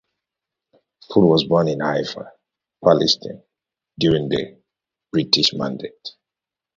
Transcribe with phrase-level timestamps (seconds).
[1.13, 2.31] Foot was born in Haifa,
[2.83, 3.43] Palestine,
[3.99, 4.57] during the
[5.11, 6.09] British mandate.